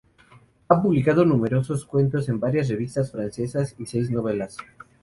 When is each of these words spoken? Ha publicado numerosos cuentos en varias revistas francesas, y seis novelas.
Ha 0.67 0.81
publicado 0.81 1.23
numerosos 1.25 1.85
cuentos 1.85 2.27
en 2.27 2.39
varias 2.39 2.69
revistas 2.69 3.11
francesas, 3.11 3.75
y 3.77 3.85
seis 3.85 4.09
novelas. 4.09 4.57